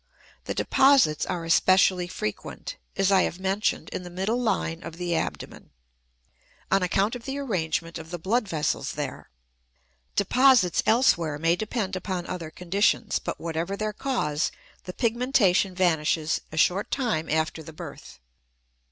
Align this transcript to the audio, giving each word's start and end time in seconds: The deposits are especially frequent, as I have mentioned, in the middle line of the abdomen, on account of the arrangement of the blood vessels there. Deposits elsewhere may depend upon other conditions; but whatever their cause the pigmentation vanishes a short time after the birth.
The 0.45 0.55
deposits 0.55 1.27
are 1.27 1.45
especially 1.45 2.07
frequent, 2.07 2.77
as 2.97 3.11
I 3.11 3.21
have 3.21 3.39
mentioned, 3.39 3.89
in 3.89 4.01
the 4.01 4.09
middle 4.09 4.41
line 4.41 4.81
of 4.81 4.95
the 4.97 5.15
abdomen, 5.15 5.69
on 6.71 6.81
account 6.81 7.15
of 7.15 7.25
the 7.25 7.37
arrangement 7.37 7.99
of 7.99 8.09
the 8.09 8.17
blood 8.17 8.47
vessels 8.47 8.93
there. 8.93 9.29
Deposits 10.15 10.81
elsewhere 10.87 11.37
may 11.37 11.55
depend 11.55 11.95
upon 11.95 12.25
other 12.25 12.49
conditions; 12.49 13.19
but 13.19 13.39
whatever 13.39 13.77
their 13.77 13.93
cause 13.93 14.49
the 14.85 14.93
pigmentation 14.93 15.75
vanishes 15.75 16.41
a 16.51 16.57
short 16.57 16.89
time 16.89 17.29
after 17.29 17.61
the 17.61 17.69
birth. 17.71 18.17